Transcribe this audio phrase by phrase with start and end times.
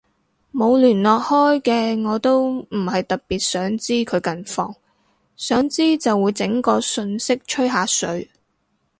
[0.51, 4.73] 冇聯絡開嘅我都唔係特別想知佢近況，
[5.35, 8.27] 想知就會整個訊息吹下水